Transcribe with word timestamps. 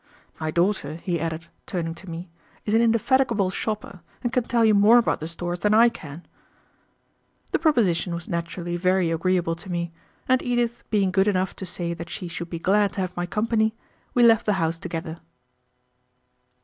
"My 0.39 0.49
daughter," 0.49 0.95
he 0.95 1.19
added, 1.19 1.45
turning 1.67 1.93
to 1.93 2.09
me, 2.09 2.27
"is 2.65 2.73
an 2.73 2.81
indefatigable 2.81 3.51
shopper, 3.51 4.01
and 4.23 4.33
can 4.33 4.45
tell 4.45 4.65
you 4.65 4.73
more 4.73 4.97
about 4.97 5.19
the 5.19 5.27
stores 5.27 5.59
than 5.59 5.75
I 5.75 5.89
can." 5.89 6.25
The 7.51 7.59
proposition 7.59 8.15
was 8.15 8.27
naturally 8.27 8.77
very 8.77 9.11
agreeable 9.11 9.53
to 9.55 9.71
me, 9.71 9.91
and 10.27 10.41
Edith 10.41 10.83
being 10.89 11.11
good 11.11 11.27
enough 11.27 11.55
to 11.57 11.67
say 11.67 11.93
that 11.93 12.09
she 12.09 12.27
should 12.27 12.49
be 12.49 12.57
glad 12.57 12.93
to 12.93 13.01
have 13.01 13.15
my 13.15 13.27
company, 13.27 13.75
we 14.15 14.23
left 14.23 14.47
the 14.47 14.53
house 14.53 14.79
together. 14.79 15.19